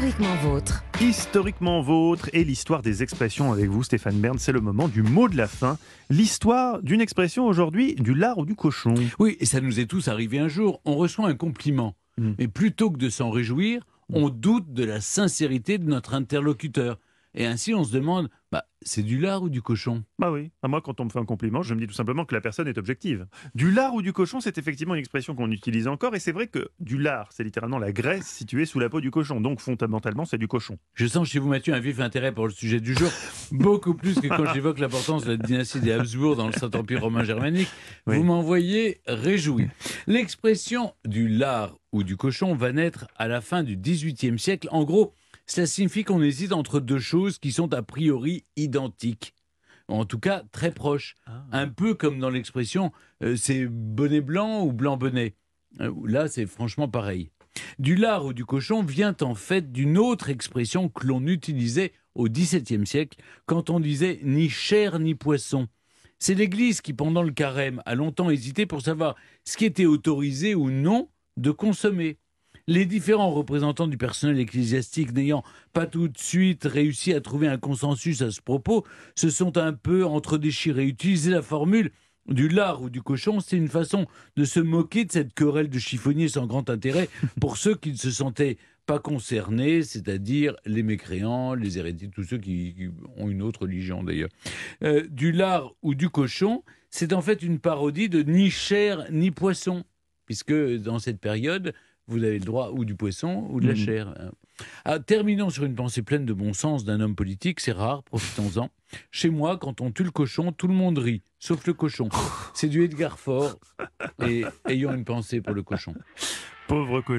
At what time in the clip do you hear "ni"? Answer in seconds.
64.22-64.48, 65.00-65.16, 98.22-98.48, 99.10-99.32